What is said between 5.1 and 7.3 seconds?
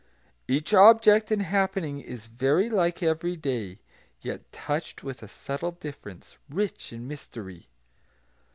a subtle difference, rich in